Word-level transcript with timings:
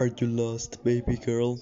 Are 0.00 0.08
you 0.08 0.26
lost, 0.26 0.82
baby 0.82 1.16
girl? 1.16 1.58